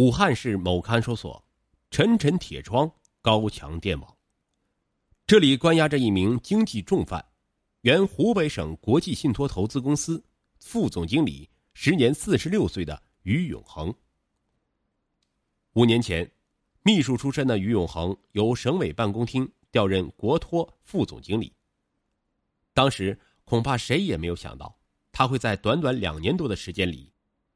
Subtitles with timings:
[0.00, 1.44] 武汉市某看守所，
[1.90, 2.90] 沉沉铁窗，
[3.20, 4.16] 高墙电网。
[5.26, 7.22] 这里关押着一名经济重犯，
[7.82, 10.24] 原湖北省国际信托投资公司
[10.58, 13.94] 副总经理，时年四十六岁的于永恒。
[15.74, 16.32] 五年前，
[16.82, 21.52] 秘书出身的于永恒由省委办公厅调任国托副总经理。
[22.72, 24.80] 当时恐怕谁也没有想到，
[25.12, 27.12] 他会在短短两年多的时间里，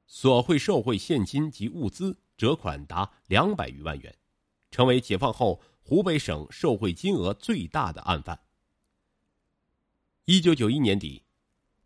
[0.06, 4.14] 索贿受贿现金及物资折款达两百余万元，
[4.70, 8.38] 成为解放后湖北省受贿金额最大的案犯。
[10.24, 11.22] 一九九一年底，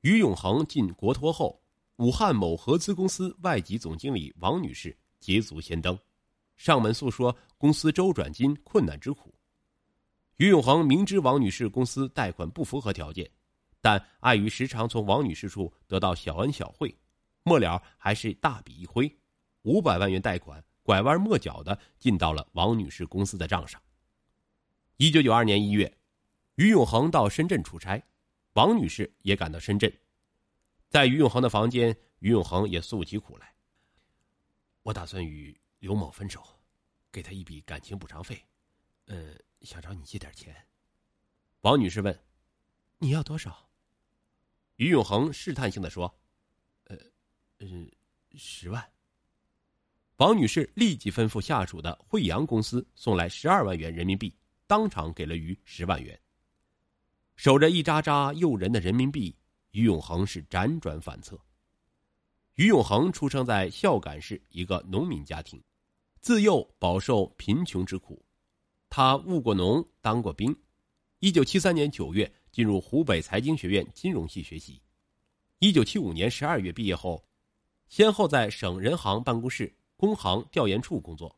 [0.03, 1.61] 于永恒进国托后，
[1.97, 5.99] 武汉某合资公司外籍总经理王女士捷足先登。
[6.57, 9.35] 上门诉说公司周转金困难之苦，
[10.39, 13.31] 于永恒明知王女士公司贷款不符合条件，
[13.81, 16.97] 但碍于时常从王女士处得到小恩小惠，
[17.45, 19.13] 末了还是大笔一挥，
[19.69, 23.81] 五百万元贷款拐弯抹角的进到了王女士公司的账上。
[24.97, 25.99] 一九九二年一月，
[26.55, 28.03] 于永恒到深圳出差，
[28.55, 29.93] 王女士也赶到深圳，
[30.89, 33.55] 在于永恒的房间，于永恒也诉起苦来。
[34.83, 35.59] 我打算与。
[35.81, 36.45] 刘某分手，
[37.13, 38.45] 给他一笔感情补偿费，
[39.05, 40.67] 呃，想找你借点钱。
[41.61, 42.21] 王女士问
[42.99, 43.71] ：“你要多少？”
[44.75, 46.13] 于永恒试探性的说
[46.91, 46.97] ：“呃，
[47.59, 47.69] 呃，
[48.35, 48.93] 十万。”
[50.19, 54.35] 王女士立即吩咐下属的惠阳公司送来十二万元人民币，
[54.67, 56.19] 当场给了于十万元。
[57.37, 59.33] 守着一扎扎诱人的人民币，
[59.71, 61.39] 于永恒是辗转反侧。
[62.57, 65.63] 于永恒出生在孝感市一个农民家庭。
[66.21, 68.21] 自幼饱受贫穷之苦，
[68.91, 70.53] 他务过农，当过兵。
[71.21, 74.83] 一九七三年九月进入湖北财经学院金融系学习。
[75.61, 77.25] 一九七五年十二月毕业后，
[77.87, 81.37] 先后在省人行办公室、工行调研处工作，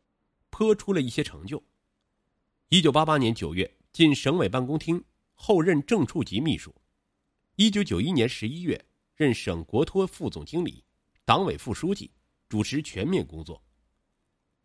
[0.50, 1.60] 颇出了一些成就。
[2.68, 5.02] 一九八八年九月进省委办公厅，
[5.34, 6.72] 后任正处级秘书。
[7.56, 8.78] 一九九一年十一月
[9.16, 10.84] 任省国托副总经理、
[11.24, 12.10] 党委副书记，
[12.50, 13.60] 主持全面工作。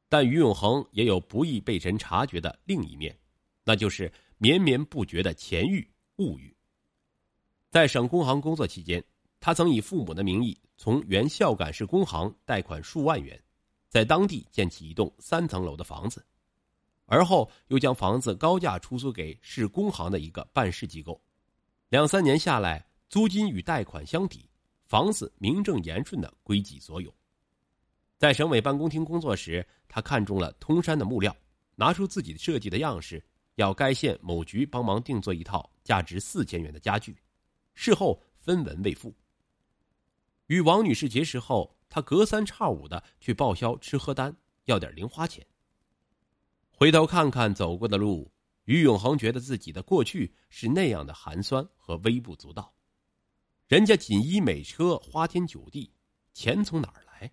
[0.10, 3.18] 但于永恒也有不易被人察觉的另一面，
[3.64, 6.54] 那就是绵绵不绝的钱欲、物欲。
[7.72, 9.02] 在省工行工作期间，
[9.40, 13.42] 他曾以父母的名义从原孝感市工行贷款数万元，
[13.96, 16.22] 在当地建起一栋三层楼的房子，
[17.06, 21.18] 而后又将房子高价出租给市工行的一个办事机构。
[21.88, 24.50] 两三年下来，租金与贷款相抵，
[24.84, 27.10] 房子名正言顺的归己所有。
[28.18, 31.34] 在省委办公厅工作时，他看中了通山的木料，
[31.76, 33.24] 拿出自己设计的样式，
[33.56, 37.16] 要该县某局帮忙定做一套价值四千元的家具，
[37.76, 39.16] 事后分文未付。
[40.48, 44.36] 与王女士结识后，他隔三差五的去报销吃喝单，
[44.66, 45.46] 要点零花钱。
[46.72, 48.32] 回头看看走过的路，
[48.66, 52.74] 于永恒觉得自己的过去是那样的寒酸和微不足道。
[53.68, 55.94] 人家锦衣美车，花天酒地，
[56.34, 57.32] 钱从哪儿来？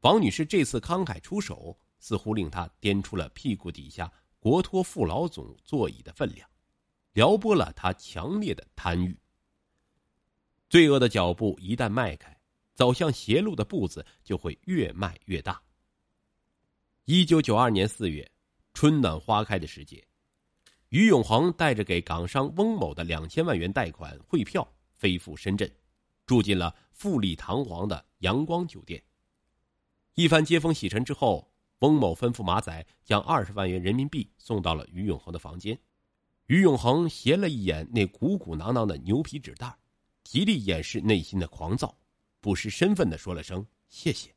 [0.00, 6.48] 王女士这次慷慨出手，似乎令他掂出了屁股底下国托副老总座椅的分量，
[7.12, 9.18] 撩拨了他强烈的贪欲。
[10.70, 12.37] 罪恶的脚步一旦迈开，
[12.78, 15.60] 走向邪路的步子就会越迈越大。
[17.06, 18.30] 一九九二年四月，
[18.72, 20.06] 春暖花开的时节，
[20.90, 25.68] 于永恒带着给港商翁某的两千万元贷款汇票，飞赴深圳，
[26.24, 29.02] 住进了富丽堂皇的阳光酒店。
[30.14, 31.50] 一番接风洗尘之后，
[31.80, 35.76] 翁某吩咐马仔将二十万元人民币送到了于永恒的房间。
[36.46, 39.76] 于永恒斜了一眼那鼓鼓囊囊的牛皮纸袋，
[40.22, 41.92] 极力掩饰内心的狂躁，
[42.40, 44.34] 不失身份的说了声谢谢。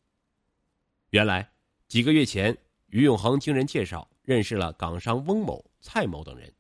[1.10, 1.52] 原来
[1.88, 2.58] 几个月前，
[2.88, 6.54] 于永恒经人介绍认识了港商翁某、蔡某等人，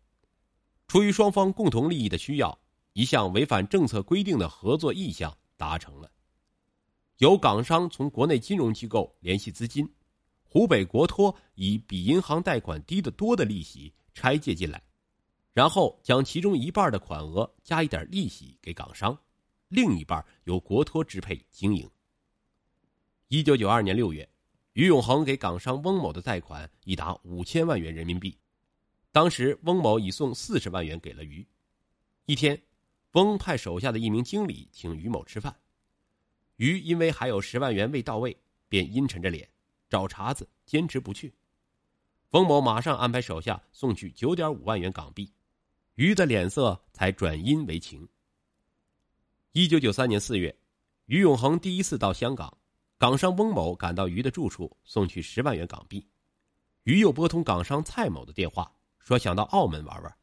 [0.87, 2.57] 出于双方共同利益的需要，
[2.93, 6.11] 一项违反政策规定的合作意向达成了。
[7.17, 9.87] 由港商从国内金融机构联系资金，
[10.43, 14.81] 湖北国托以比银行贷款低得多的利息拆借进来，
[15.53, 19.17] 然后将其中一半的款额加一点利息给港商，
[19.71, 21.89] 另一半由国托支配经营。
[23.29, 24.29] 一九九二年六月，
[24.73, 28.37] 于永恒给港商翁某的贷款已达五千万元人民币，
[29.13, 31.47] 当时翁某已送四十万元给了于。
[32.25, 32.61] 一天，
[33.13, 35.57] 翁派手下的一名经理请于某吃饭。
[36.57, 38.37] 于因为还有十万元未到位，
[38.67, 39.49] 便阴沉着脸，
[39.89, 41.33] 找茬子，坚持不去。
[42.31, 45.31] 翁某马上安排手下送去九点五万元港币，
[45.95, 48.05] 于的脸色才转阴为晴。
[49.53, 50.55] 一九九三年四月，
[51.07, 52.57] 于永恒第一次到香港，
[52.97, 56.07] 港商翁某赶到于的住处，送去十万元港币。
[56.83, 60.17] 于又拨通港商蔡某的电话，说想到澳门玩玩。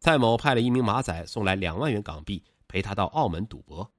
[0.00, 3.90] 蔡某派了一名马仔送来两万元港币，陪他到澳门赌博。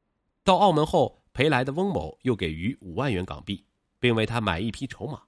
[0.43, 3.65] 到澳门后，陪来的翁某又给于五万元港币，
[3.97, 5.19] 并为他买一匹筹码。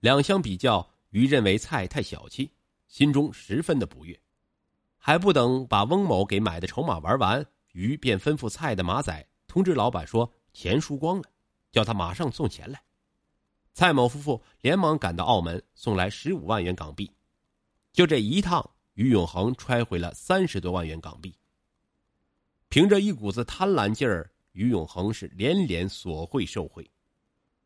[0.00, 2.50] 两相比较，于认为蔡太小气，
[2.88, 4.20] 心中十分的不悦。
[4.96, 11.24] 还不等把翁某给买的筹码玩完，于便吩咐蔡的马仔通知老板说钱输光了，
[11.70, 12.82] 叫他马上送钱来。
[13.74, 17.10] 蔡某夫妇连忙赶到澳门，送来十五万元港币。
[17.92, 18.68] 就这一趟。
[18.98, 21.32] 于永恒揣回了三十多万元港币。
[22.68, 26.84] 凭着一股子贪婪劲儿，于永恒是连连索贿受贿。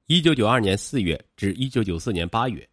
[0.09, 2.69] 一九九二年四月至一九九四年八月，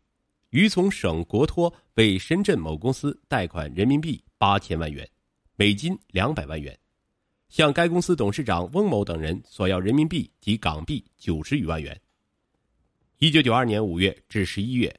[0.49, 5.09] 于从省国托为深圳某公司贷款人民币八千万元，
[5.55, 6.77] 美金两百万元，
[7.49, 11.99] 向该公司董事长翁某等人索要人民币及港币九十余万元。
[13.17, 14.95] 一九九二年五月至十一月。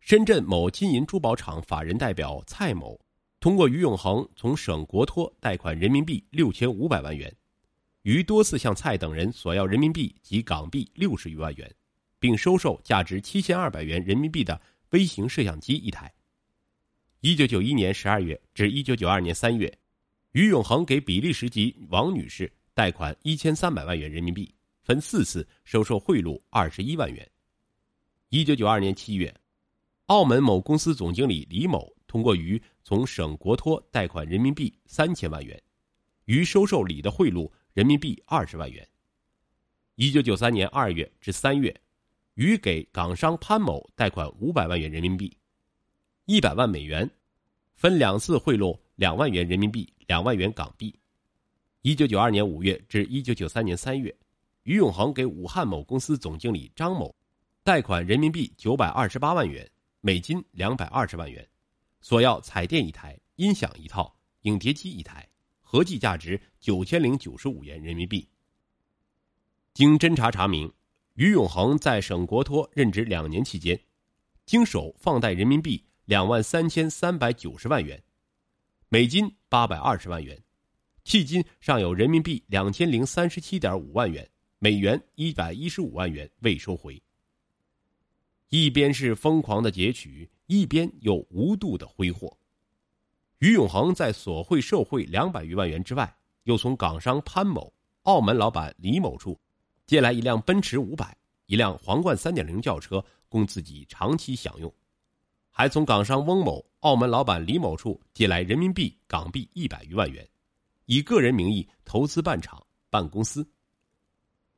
[0.00, 2.98] 深圳某金银珠宝厂法人代表蔡某，
[3.38, 7.32] 通过于永恒从省国托贷款人民币六千五百万元，
[8.02, 11.70] 于多次向蔡等人索要人民币及港币六十余万元，
[12.18, 14.58] 并收受价值七千二百元人民币的
[14.90, 16.10] 微型摄像机一台。
[17.20, 19.72] 一九九一年十二月至一九九二年三月，
[20.32, 27.28] 于永恒给比利时籍王女士贷款一千三百万元人民币，分四次收受贿赂二十一万元。
[28.28, 29.34] 一九九二年七月。
[30.06, 35.62] 澳门某公司总经理李某通过于从省国托贷款人民币三千万元，
[36.24, 38.84] 于收受李的贿赂人民币二十万元。
[39.94, 41.72] 一九九三年二月至三月，
[42.34, 45.32] 于给港商潘某贷款五百万元人民币，
[46.24, 47.08] 一百万美元，
[47.76, 50.94] 分两次贿赂两万元人民币、两万元港币。
[51.80, 54.14] 一九九二年五月至一九九三年三月，
[54.64, 57.16] 于永恒给武汉某公司总经理张某
[57.64, 59.66] 贷款人民币九百二十八万元。
[60.02, 61.48] 美金两百二十万元，
[62.02, 65.26] 索要彩电一台、音响一套、影碟机一台，
[65.62, 68.28] 合计价值九千零九十五元人民币。
[69.72, 70.70] 经侦查查明，
[71.14, 73.80] 于永恒在省国托任职两年期间，
[74.44, 78.02] 经手放贷人民币两万三千三百九十万元，
[78.92, 80.36] 美金八百二十万元，
[81.04, 84.28] 迄今尚有人民币两千零三十七点五万元、
[84.58, 87.00] 美元一百一十五万元未收回。
[88.48, 92.36] 一边是疯狂的劫取，一边又无度的挥霍。
[93.38, 97.72] 于永恒在索贿受贿两百余万元之外，又从港商潘某、
[98.02, 99.38] 澳门老板李某处
[99.86, 101.16] 借来一辆奔驰五百、
[101.46, 104.68] 一辆皇冠三点零轿车，供自己长期享用；
[105.60, 110.26] 还从港商翁某、澳门老板李某处借来人民币、港币一百余万元，
[110.86, 113.46] 以个人名义投资办厂、办公司。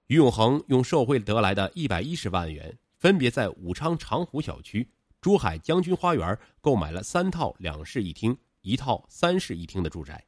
[0.07, 2.79] 于永恒用受贿得来的一百一十万元。
[2.99, 4.89] 分别在武昌长湖小区、
[5.21, 10.25] 珠海将军花园购买了三套两室一厅、一套三室一厅的住宅，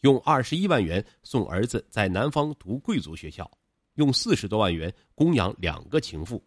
[0.00, 3.48] 用二十一万元送儿子在南方读贵族学校，
[3.94, 6.44] 用四十多万元供养两个情妇。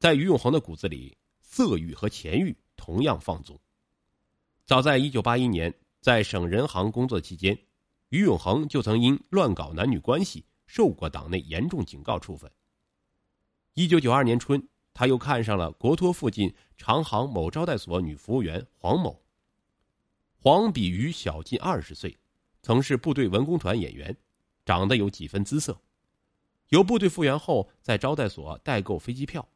[0.00, 1.16] 在于永恒的骨子里，
[1.54, 3.56] 色欲和钱欲同样放纵。
[4.66, 7.56] 早在一九八一年，在省人行工作期间，
[8.08, 12.50] 于永恒就曾因乱搞男女关系受过党内严重警告处分。
[13.74, 19.22] 一九九二年春，他又看上了国托附近长航某招待所女服务员黄某。
[20.40, 22.18] 黄比于小近二十岁，
[22.62, 24.16] 曾是部队文工团演员，
[24.64, 25.80] 长得有几分姿色。
[26.70, 29.48] 由部队复员后，在招待所代购飞机票。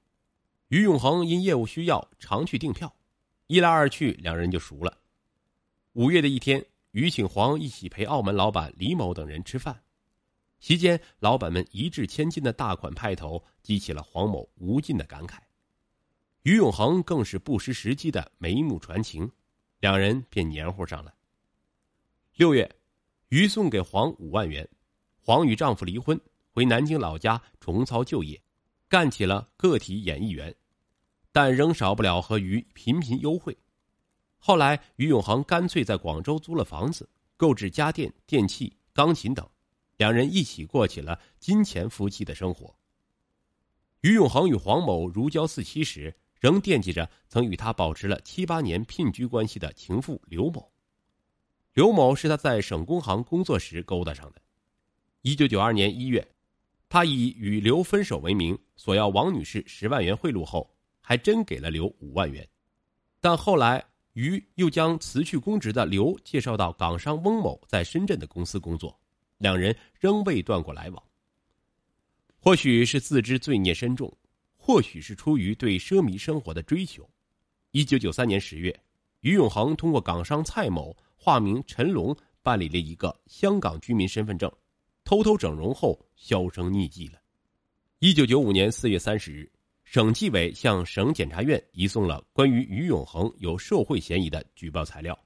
[0.69, 2.95] 于永恒因业务需要常去订票，
[3.47, 4.99] 一来二去，两人就熟了。
[5.95, 9.83] 五月的一天，于请黄一起陪澳门老板李某等人吃饭。
[10.61, 15.39] 席间，老板们一掷千金的大款派头，激起了黄某无尽的感慨。
[16.43, 19.31] 于永恒更是不失时机的眉目传情，
[19.81, 21.15] 两人便黏糊上了。
[22.37, 22.71] 六月，
[23.31, 24.69] 于送给黄五万元，
[25.21, 26.21] 黄与丈夫离婚，
[26.51, 28.41] 回南京老家重操旧业，
[28.88, 30.54] 干起了个体演艺员，
[31.30, 33.57] 但仍少不了和于频频幽会。
[34.38, 39.47] 后来，于永恒干脆在广州租了房子，购置家电、电器、钢琴等。
[39.97, 42.75] 两人一起过起了金钱夫妻的生活。
[44.02, 50.71] 于永恒与黄某如胶似漆时，仍惦记着曾与他保持了七八年聘居关系的情妇刘某。
[51.75, 54.40] 刘某是他在省工行工作时勾搭上的。
[55.23, 56.26] 一九九二年一月，
[56.88, 62.49] 他以与刘分手为名索要王女士十万元贿赂后，还真给了刘五万元。
[63.21, 68.99] 但后来，于又将辞去公职的刘介绍到港商翁某在深圳的公司工作。
[69.37, 71.02] 两人仍未断过来往。
[72.40, 74.12] 或许是自知罪孽深重，
[74.57, 77.09] 或许是出于对奢靡生活的追求。
[77.73, 78.75] 一九九三年十月，
[79.21, 84.50] 于永恒通过港商蔡某化名陈龙办理了一个香港居民身份证，
[85.09, 87.19] 偷偷整容后销声匿迹了。
[87.99, 89.50] 一九九五年四月三十日，
[89.83, 95.19] 省纪委向省检察院移送了关于于永恒有受贿嫌疑的举报材料。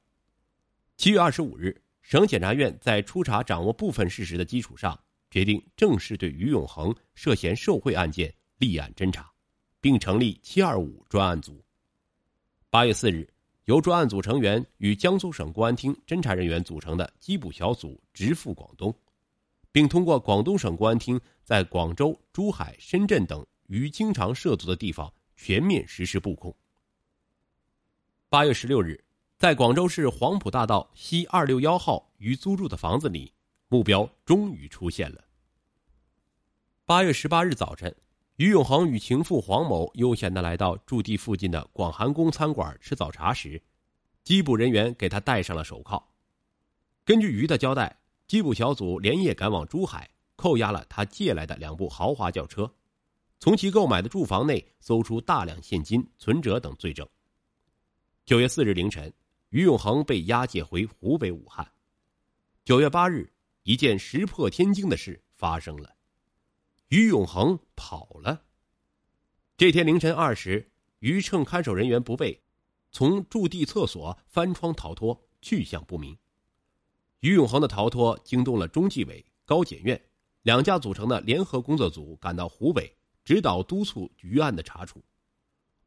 [0.97, 4.97] 七月二十五日，省检察院在初查掌握部分事实的基础上，
[5.33, 9.29] 决定正式对于永恒涉嫌受贿案件立案侦查，
[9.81, 11.61] 并成立“七二五”专案组。
[12.71, 13.29] 八月四日，
[13.65, 18.97] 由专案组成员与江苏省公安厅侦查人员组成的缉捕小组直赴广东，
[19.73, 26.55] 并通过广东省公安厅在广州、珠海、深圳等于经常涉足的地方全面实施布控。
[28.29, 29.03] 八月十六日。
[29.39, 33.33] 在广州市黄埔大道西二六幺号于租住的房子里，
[33.67, 35.25] 目标终于出现了。
[36.85, 37.93] 八月十八日早晨，
[38.37, 43.61] 于永恒与情妇黄某悠闲的来到驻地附近的广寒宫餐馆吃早茶时，
[44.25, 46.01] 缉捕人员给他戴上了手铐。
[47.05, 47.99] 根据于的交代，
[48.33, 52.75] 缉捕小组连夜赶往珠海，扣押了他借来的两部豪华轿车，
[53.39, 57.07] 从其购买的住房内搜出大量现金、存折等罪证。
[58.25, 59.13] 九月四日凌晨。
[59.51, 61.71] 于永恒被押解回湖北武汉。
[62.65, 63.31] 九月八日，
[63.65, 65.95] 一件石破天惊的事发生了：
[66.89, 68.43] 于永恒跑了。
[69.59, 72.43] 这天凌晨二时，于趁看守人员不备，
[72.93, 76.17] 从驻地厕所翻窗逃脱，去向不明。
[77.23, 80.01] 于永恒的逃脱惊动了中纪委、高检院
[80.43, 85.03] 两家组成的联合工作组，赶到湖北指导督促于案的查处。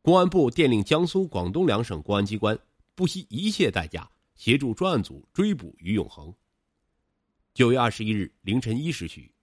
[0.02, 2.58] 公安部电令江苏、广东两省公安机关。
[2.98, 6.34] 不惜一切代价协助专案组追捕于永恒。
[7.54, 9.34] 九月二十一日凌晨一时许，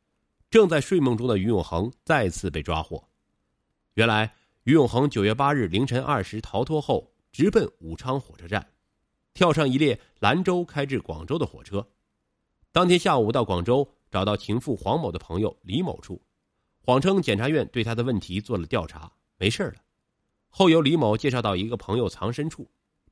[0.49, 3.07] 正在睡梦中的于永恒再次被抓获。
[3.93, 4.35] 原来，
[4.65, 8.67] 于永恒九月八日凌晨二时逃脱后，直奔武昌火车站，
[9.35, 11.87] 跳上一列兰州开至广州的火车。
[12.71, 16.23] 当天下午到广州，找到情妇黄某的朋友李某处，
[16.81, 19.77] 谎称检察院对他的问题做了调查，没事了。
[20.49, 22.71] 后由李某介绍到一个朋友藏身处。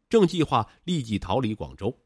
[0.09, 1.97] 正计划立即逃离广州。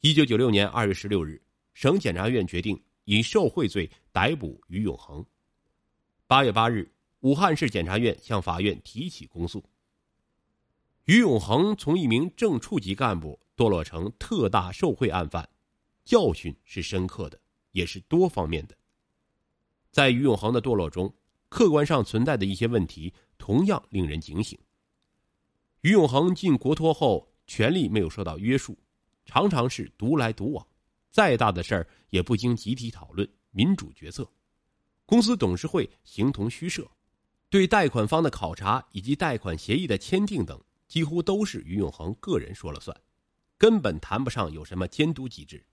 [0.00, 1.38] 一九九六年二月十六日，
[1.74, 5.22] 省检察院决定以受贿罪逮捕于永恒。
[6.26, 6.90] 八月八日，
[7.20, 9.62] 武汉市检察院向法院提起公诉。
[11.04, 15.46] 于永恒从一名正处级干部堕落成特大受贿案犯，
[16.04, 17.38] 教训是深刻的，
[17.72, 18.74] 也是多方面的。
[19.90, 21.14] 在于永恒的堕落中，
[21.50, 24.58] 客观上存在的一些问题同样令人警醒。
[25.82, 28.76] 于永恒进国托后，权力没有受到约束，
[29.26, 30.66] 常常是独来独往，
[31.10, 34.26] 再大的事儿也不经集体讨论、民主决策。
[35.04, 36.90] 公司董事会形同虚设，
[37.50, 42.98] 对贷款方的考察以及贷款协议的签订等，几乎都是于永恒个人说了算，
[43.56, 45.64] 根本谈不上有什么监督机制。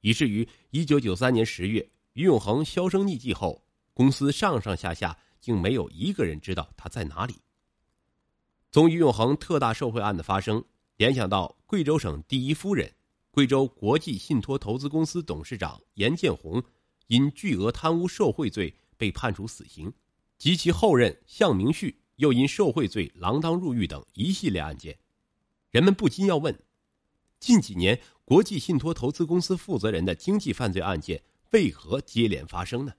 [0.00, 7.36] 以至于一九九三年十月，于永恒销声匿迹后，公司上上下下竟没有一个人知道他在哪里。
[8.70, 10.64] 从于永恒特大受贿案的发生，
[10.96, 12.92] 联想到贵州省第一夫人、
[13.30, 16.62] 贵州国际信托投资公司董事长严建红
[17.06, 19.92] 因巨额贪污受贿罪被判处死刑，
[20.36, 24.96] 及其后任向明旭又因受贿罪锒铛入狱等一系列案件，
[25.72, 26.56] 人们不禁要问：
[27.40, 31.20] 近几年国际信托投资公司负责人的经济犯罪案件
[31.50, 32.92] 为何接连发生呢？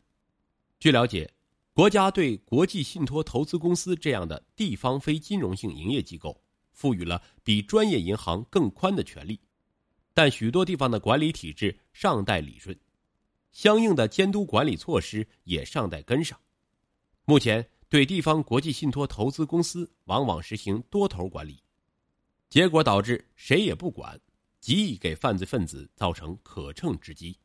[0.80, 1.32] 据了解。
[1.72, 9.40] 国家对国际信托投资公司这样的地方非金融性营业机构赋予了比专业银行更宽的权利，
[10.14, 12.78] 但许多地方的管理体制尚待理顺，
[13.54, 16.38] 相应的监督管理措施也尚待跟上。
[17.24, 21.64] 目前对地方国际信托投资公司往往实行多头管理，
[22.48, 24.20] 结果导致谁也不管，
[24.60, 27.36] 极易给犯罪分子造成可乘之机。